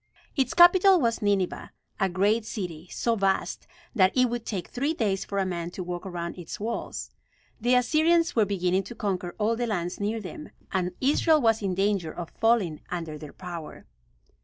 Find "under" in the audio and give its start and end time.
12.89-13.19